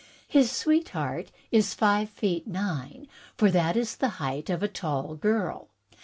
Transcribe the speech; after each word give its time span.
His 0.27 0.51
sweetheart 0.51 1.31
is 1.51 1.75
five 1.75 2.09
feet 2.09 2.47
nine, 2.47 3.07
for 3.37 3.51
that 3.51 3.77
is 3.77 3.97
the 3.97 4.09
height 4.17 4.49
of 4.49 4.63
a 4.63 4.67
tall 4.67 5.13
girl. 5.13 5.67